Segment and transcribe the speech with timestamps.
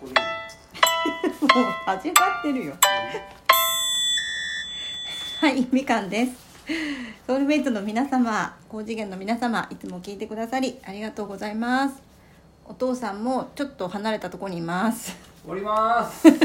[0.00, 0.12] これ
[1.62, 2.74] もう始まってるよ。
[5.40, 6.32] はいみかんです。
[7.26, 12.00] ソウルメイトの皆様高次元の皆様いつも聞いてくださりありがとうございます。
[12.64, 15.16] お父さんもちょっと離れたところにいます。
[15.44, 16.28] おります。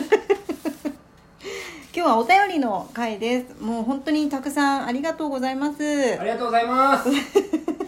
[1.94, 3.54] 今日はお便りの回です。
[3.62, 6.20] もう本当にたくさんありがとうございます。
[6.20, 7.08] ありがとうございます。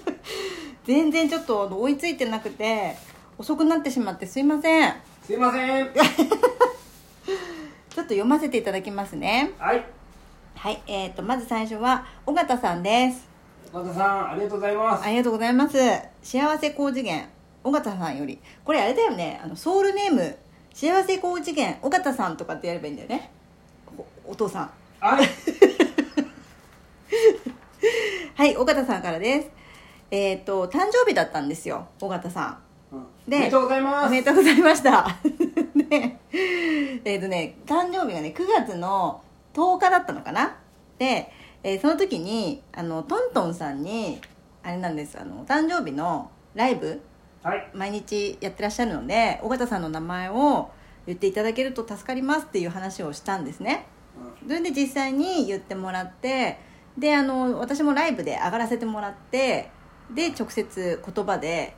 [0.86, 2.96] 全然ちょっと追いついてなくて
[3.40, 4.94] 遅くなってしまってすいません
[5.26, 5.90] すいません。
[5.90, 6.06] ちょっ
[7.96, 9.54] と読ませていただきますね。
[9.58, 9.84] はい。
[10.54, 13.28] はいえー、とまず最初は尾形さんです。
[13.74, 15.04] 岡田さんありがとうございます。
[15.04, 15.80] ありがとうございます。
[16.22, 17.28] 幸せ高次元
[17.64, 18.40] 尾形さんより。
[18.64, 19.42] これあれだよね。
[19.44, 20.38] あのソウルネーム
[20.76, 23.32] 幸せ高次元尾形さんとかってやればいいんだよね。
[23.98, 24.70] おお父さん。
[25.00, 25.26] はい。
[28.36, 29.50] はい尾形さんからです。
[30.12, 32.58] えっ、と誕生日だったんですよ尾形さん
[33.28, 34.08] でおめでとうございます。
[34.08, 35.08] おめでとうございました。
[35.90, 36.18] で
[37.04, 39.22] えっ、とね誕生日がね9月の
[39.54, 40.56] 10日だったのかな。
[40.98, 41.32] で、
[41.64, 44.22] えーその時にあのトントンさんに
[44.64, 47.02] あれなんですあのお誕生日のライブ
[47.44, 47.70] はい。
[47.76, 50.72] 毎日やってらっしゃるので尾形さんの名前を
[51.06, 53.86] 言っていただけると助かりますっていう話をしたんですね。
[54.48, 56.60] それで実際に言ってもらって
[56.98, 59.70] であの私もライブで上がらせてもらって
[60.14, 61.76] で直接言葉で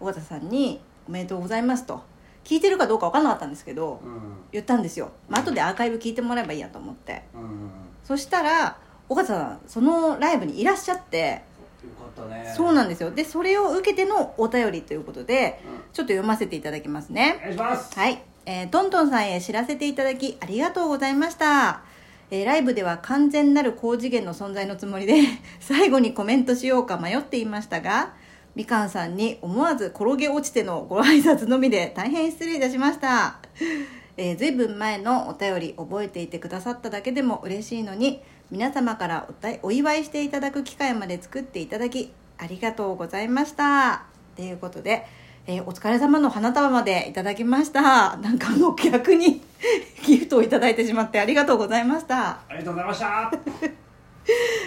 [0.00, 2.02] 尾形さんに「おめでとうございます」と。
[2.42, 4.20] 聞いてるかどうか分からなかったんですけどうん。
[4.50, 7.22] 言ったんですよ、まあ後でアーカイブ聞いてもらえばいいやと思って。
[7.34, 7.70] うんうん。
[8.02, 11.42] そしたら尾形さんそのライブにいらっしゃって。
[11.82, 12.52] よかったね。
[12.56, 13.10] そうなんですよ。
[13.10, 15.80] でそれを受けてのお便りということでうん。
[15.92, 17.38] ちょっと読ませていただきますね。
[17.40, 17.98] お願いします。
[17.98, 21.82] はい、えートントンさんへ知らせていただきありがとうございました、
[22.30, 25.20] えーライブでは完全なる高次元の存在のつもりで
[25.60, 28.14] 最後にコメントしようか迷っていましたが
[28.54, 33.38] みかんさんに思わず転げ落ちてのご挨拶のみで大変失礼いたしました、
[34.16, 39.28] えー、ずいぶん前のお便り覚えていてくださっただけでも嬉しいのに皆様から
[39.62, 44.02] お祝いしていただく機会まで作っていただきありがとうございました。
[44.34, 45.06] ということで
[45.46, 48.16] えーお疲れ様の花束までいただきました。
[48.22, 49.42] なんかあの逆に
[50.04, 52.30] ギフトをいただいてしまってありがとうございました。
[52.30, 53.32] ありがとうございました。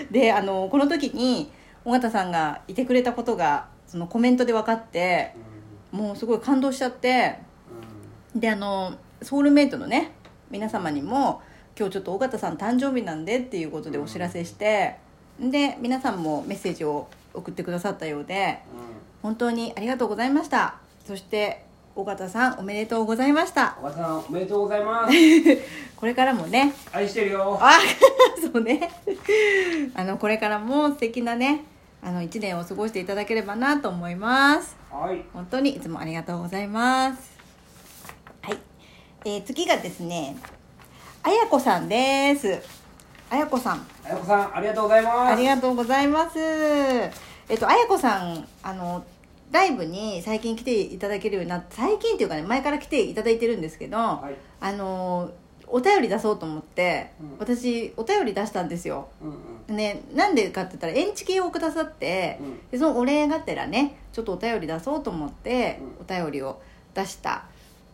[0.09, 1.51] であのこの時に
[1.85, 5.35] 尾形さんがいてくれたことがそのコメントで分かって
[5.91, 7.35] もうすごい感動しちゃって
[8.35, 10.13] であのソウルメイトのね
[10.49, 11.43] 皆様にも
[11.77, 14.95] 今日ちょっと尾形さん誕生日なんでっていうことでお知らせして、
[15.39, 18.59] で皆さんもメッセージを送ってくださったようで
[19.21, 20.77] 本当にありがとうございました。
[21.05, 21.63] そして
[21.95, 23.77] 尾形さんおめでとうございました。
[23.79, 25.13] 岡田さんおめでとうございます。
[25.95, 27.59] これからもね愛してるよ。
[27.61, 27.79] あ
[28.41, 28.89] そうね。
[29.93, 31.65] あのこれからも素敵なね
[32.05, 34.75] あの1年を過ごしていただければなと思います。
[34.91, 35.23] はい。
[35.33, 37.31] 本当にいつもありがとうございます。
[38.41, 38.57] はい、
[39.25, 40.35] えー次がですね
[41.23, 42.61] あやこさんです。
[43.29, 43.87] あやこさん。
[44.03, 45.33] あやこさんありがとうございます。
[45.33, 46.39] ありがとうございます。
[46.39, 47.09] え
[47.55, 49.05] っとあやこさんあの
[49.51, 54.35] ライブに最近来ていただけるようになって最近っていうかね前から来ていただいてるんですけど、はい。
[54.59, 55.31] あの
[55.73, 57.35] お便り出そうと思って、うん。
[57.39, 59.07] 私お便り出したんですよ。
[59.23, 59.33] うん
[59.69, 59.75] うん。
[59.75, 62.69] ね、なんでかって言ったらエンチキをくださって、うん。
[62.69, 66.61] でそのお礼がてらねちょっとお便り出そうと思って、うお便りを
[66.93, 67.45] 出した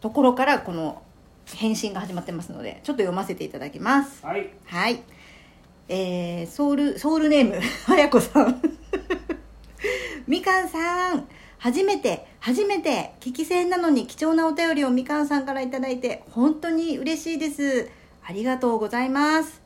[0.02, 1.02] ところからこの
[1.46, 4.26] 返信が始まってますのでちょっと読ませていただきます。
[4.26, 4.50] はい。
[4.66, 5.02] はい。
[5.88, 8.62] えー、ソウルソウルネーム あやこさん。
[10.28, 11.28] みかんさん
[11.60, 17.90] 初めて初めて聞き戦なのに貴重なお便りをみかんさんからいただいて本当に嬉しいです。
[18.24, 19.62] ありがとうございます。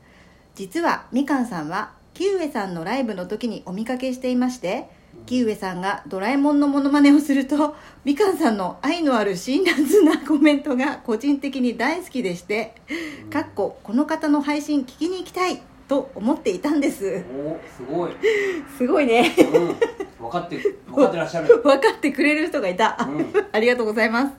[0.56, 4.88] 実はみかんさんはキウエさんのライブの時にお見かけしていまして
[5.26, 12.74] キウエさんがドラえもんのモノマネをするとみかんさんの愛のある辛辣なコメントが個人的に大好きでして
[13.30, 17.24] かっここの方の配信聞きに行きたいと思っていたんです。
[17.36, 18.12] おすごい。
[18.78, 19.34] すごいね。
[19.38, 19.58] う
[20.00, 21.60] ん分かって分かってらっしゃる。
[21.62, 23.32] 分かってくれる人がいた、うん。
[23.52, 24.32] ありがとうございます。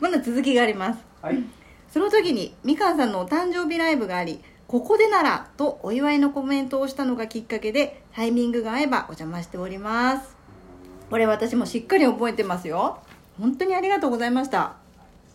[0.00, 1.00] まだ続きがあります。
[1.22, 1.42] はい。
[1.88, 10.36] その時にみかんさんのお誕生日ライブがありここでならとお祝いのコメントをしたのがきっかけでタイミングが合えばお邪魔しております。
[11.08, 12.98] これ私もしっかり覚えてますよ。
[13.40, 14.60] 本当にありがとうございました。
[14.62, 14.76] あ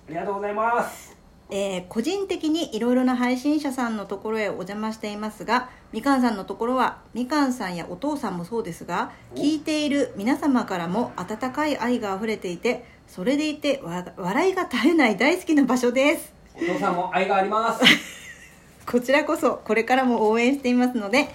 [0.09, 1.10] りがとうございます
[1.51, 9.39] えー個人的にいろいろな配信者さんのところへお邪魔していますがみかんさんのところはみかんさんやお父さんもそうですがお。
[9.39, 16.33] 聞いている皆様からも温かい愛があふれていてそれでいてわ笑いが絶えない大好きな場所です。
[16.55, 17.83] お父さんも愛があります。
[18.89, 21.29] こちらこそこれからも応援していますので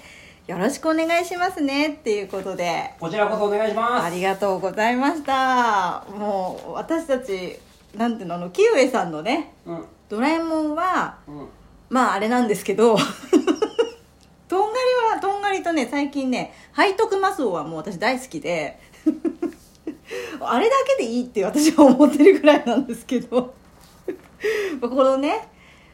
[0.47, 2.95] よろしくお願いしますねっていうことで。
[2.99, 4.07] こちらこそお願いします。
[4.07, 6.07] ありがとうございました。
[6.17, 7.59] もう私たち
[7.95, 11.49] なんていうのあのキウエさんのねうんドラえもんはうん。
[11.89, 12.97] まああれなんですけど
[14.49, 14.79] とんが
[15.11, 18.79] りはとんがりとね最近ね背徳マスオはもう私大好きで
[20.41, 23.55] あれだけでいいって私は思ってるぐらいなんですけど
[24.81, 25.49] このね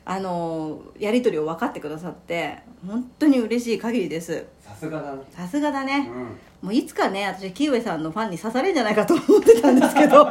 [0.05, 4.47] あのやり取りを分かってくださって本当に嬉しい限りです。
[4.61, 5.23] さすがだね。
[5.31, 6.67] さすがだね、うん。
[6.67, 10.25] もういつかね私キウエさんのファンに刺されるんじゃないかと思ってたんですけど。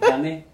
[0.00, 0.46] だね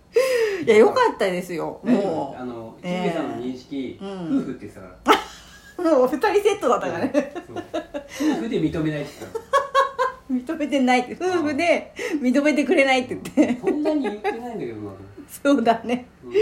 [0.65, 1.81] いやよかったですよ。
[1.85, 4.39] もあのキええムさんの認識、うん。
[4.41, 7.35] 夫婦って言ってたからうもう二人セットだったからね。
[7.47, 13.55] 夫婦で認めないって言って 認めてない夫婦で認めてくれないって言って。
[13.55, 14.93] たそんなに言ってないんだけどな、
[15.29, 16.07] そうだね。
[16.25, 16.33] うん。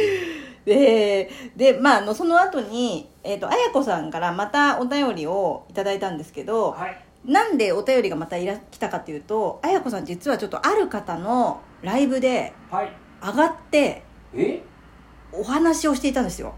[0.65, 7.05] ででまああのその後にえっ、と綾子さんからまたお便りをいただいたんですけどはい。
[7.25, 12.93] なんでお便りがまたいら来たかっていうと綾子さん実はちょっとある方のライブではい。
[13.21, 14.03] 上がって
[14.35, 14.63] え？
[15.33, 16.55] お話をしていたんですよ。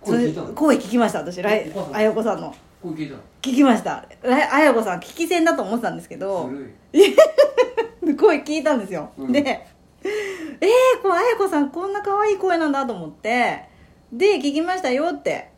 [0.00, 0.52] 声聞いたの？
[0.54, 1.42] 声聞きました私。
[1.42, 1.96] ライお母さん。
[1.96, 2.54] 綾子さんの。
[2.82, 3.20] 声聞いたの？
[3.42, 4.06] 聞きました。
[4.22, 6.48] ら綾子さん聞き戦だと思ってたんですけど。
[6.48, 6.74] ずる
[8.12, 8.14] い。
[8.16, 9.32] 声聞いたんですよ、うん。
[9.32, 9.40] で
[10.00, 13.68] えー、こう綾子さんこんな可愛い声なんだと思って。
[14.12, 15.50] で聞きましたよって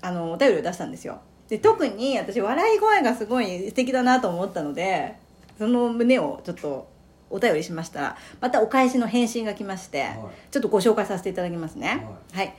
[0.00, 1.20] あのお便りを出したんですよ。
[1.48, 5.16] で特に私笑い声がすごい素敵だなと思ったので
[5.58, 6.88] その胸をちょっと
[7.30, 8.00] お便りしました。
[8.00, 10.16] らまたお返しの返信が来まして、はい。
[10.50, 12.06] ちょっとご紹介させていただきますね。
[12.32, 12.54] ははい、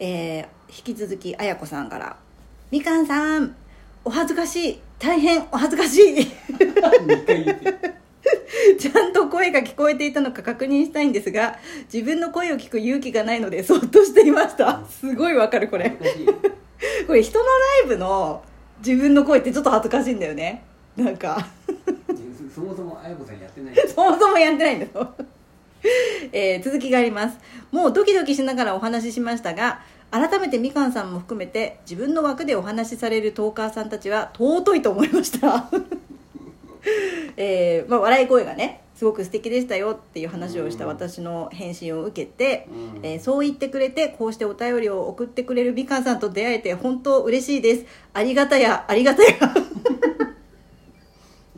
[0.00, 2.16] えー引き続き綾子さんから
[2.70, 3.56] 「みかんさん
[4.04, 4.80] お恥ずかしい。
[4.98, 6.18] 大変お恥ずかしい」
[6.52, 7.98] 2回言って
[8.78, 11.58] ちゃんと声が聞こえていたのか確認したいんですが
[11.92, 14.82] 自分の声を聞く勇気がないのでそっとしていました。
[14.88, 15.90] すごいわかるこれ。
[17.06, 17.50] これ人のラ
[17.84, 18.42] イブの
[18.84, 20.62] 自分の声ってちょっと恥ずかしいんだよね。
[20.96, 21.46] なんか
[22.58, 23.74] そそもそも綾子さんやってない。
[23.88, 25.14] そもそもやってないんだよ、
[26.32, 27.38] えー続きがあります。
[27.70, 35.68] もうドキドキしながらお話ししましたが改めてみかんさんも含めて自分の枠でお話しされるトーカーさんたちは尊いと思いました。
[37.36, 43.06] えーまあ、笑い声がねすごく素敵でしたよっていう話をした私の返信を受けて、うん。
[43.06, 47.84] えーそう言ってくれてこうしてお便りを送ってくれるみかんさんと出会えて本当嬉しいです。
[48.14, 49.36] ありがたやありがたや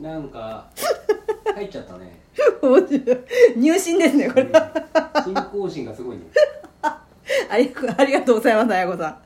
[0.01, 0.67] なんか
[1.55, 2.19] 入っちゃったね。
[2.61, 3.17] 面白い。
[3.57, 4.49] 入信ですねこれ。
[5.23, 6.23] 信仰心がすごいね。
[7.49, 9.17] ありありがとうございます、あやこさん。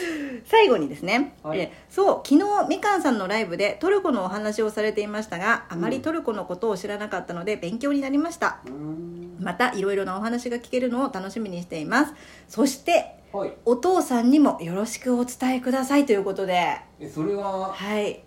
[0.44, 1.60] 最後にですね、はい。
[1.60, 8.58] えそう、昨日、みかんさんのライブでトルコのお話をされていましたが、あまりトルコのことを知らなかったので勉強になりました。
[8.66, 9.36] うーん。
[9.40, 12.14] また、いろいろなお話が聞けるのを楽しみにしています。
[12.48, 13.52] そして、はい。
[13.64, 17.72] お父さんにもよろしくお伝えくださいということで、えそれは？
[17.72, 18.22] はい。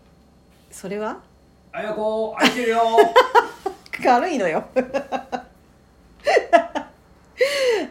[0.72, 1.20] それは？
[1.78, 2.82] 綾子愛してるよ
[4.04, 4.66] 軽いのよ。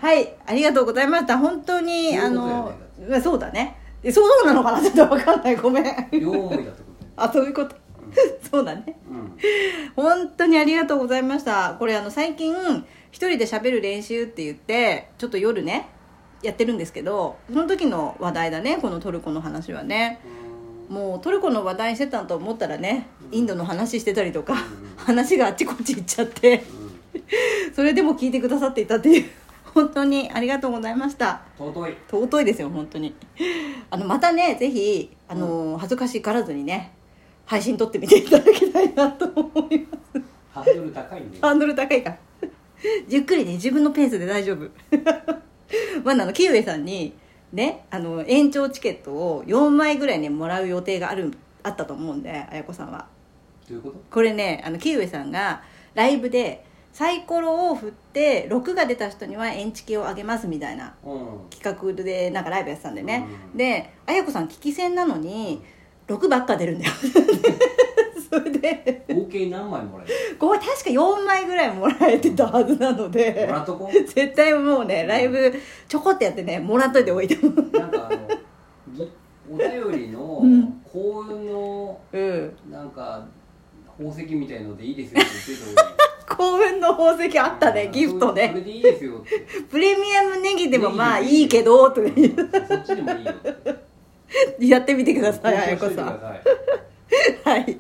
[0.01, 1.39] はい、ありがとうございました。
[1.39, 2.73] 本当に、あの
[3.23, 3.77] そうだね。
[4.03, 4.81] えそうなのかな？
[4.83, 5.57] ちょっとわかんない。
[5.57, 5.85] ごめん。
[6.11, 6.75] 両思いだってこ
[7.17, 7.77] とあ、そういうこと？
[8.51, 8.99] そうだね。
[9.09, 9.37] うん
[9.95, 11.77] 本当にありがとうございました。
[11.79, 12.55] これあの最近、
[13.13, 15.89] 一人で喋る練習って言って、ちょっと夜ね、
[16.43, 20.19] やってるんですけど、その時の話題だね、このトルコの話はね。
[20.43, 20.46] う
[20.89, 24.57] もうトルコの話題してたと思ったらね、インドの話してたりとかん、
[24.97, 26.65] 話があっちこっち行っちゃって、
[27.75, 29.25] それでも聞いてくださっていたっていう、
[29.75, 31.43] 本当にありがとうございました。
[31.59, 31.97] 尊い。
[32.09, 33.15] 尊いですよ本当に。
[33.91, 36.93] あのまたねぜひあの、恥ずかしがらずにね
[37.45, 40.23] 配信撮ってみていただきたいなと思います。
[40.51, 42.11] ハードル高いんでハードル高いか。
[42.11, 42.17] ら
[43.09, 44.71] ゆっくりね自分のペースで大丈夫。
[46.05, 47.13] まああのキウエさんに
[47.57, 51.33] ねあの延長チケットを4枚ぐらいねもらう予定がある
[51.65, 53.07] あったと思うんで綾子さんは。
[53.69, 53.97] どういうこと？
[54.13, 55.63] これねあのキウエさんが
[55.95, 61.41] ライブでサイコロを振って6が出た人には延チケをあげますみたいなうん。
[61.51, 63.59] 企画でなんかライブやってたんでね、うん。
[63.59, 65.63] で綾子さん聞き戦なのに
[66.07, 66.93] 6ばっか出るんだよ
[68.45, 69.05] で。
[69.09, 73.47] 合計何枚もらえこれ確か4枚ぐらいもらえてたはずなのるで。
[73.49, 75.53] もらっとこ絶対もうねライブ
[75.89, 77.79] ちょこってやってねもらっといておいてもう。
[77.79, 78.29] なんかあの
[78.93, 79.11] ぎ
[79.51, 80.81] お便りのうん。
[80.85, 82.57] 幸運のうん。
[82.71, 83.27] なんか
[83.99, 85.97] 宝石みたいのでいいですよって言ってた
[86.37, 89.47] 幸運の宝石あったねギフトそれねでいいですよって。
[89.71, 92.35] プレミアムネギでもまあいいけどとか言う。
[92.69, 93.87] そっちでもいいよって。
[94.61, 96.43] やってみてください綾交渉しといて子さんください
[97.57, 97.79] はい、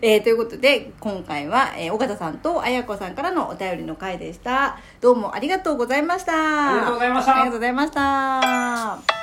[0.00, 4.78] えーということで今回は、えー、尾形さんと綾子さんからのお便りの回でした。
[5.02, 6.70] どうもありがとうございました。
[6.70, 7.32] ありがとうございました。
[7.32, 9.21] ありがとうございました